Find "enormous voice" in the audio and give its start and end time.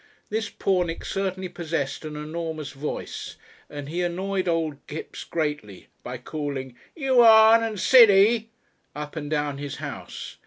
2.15-3.35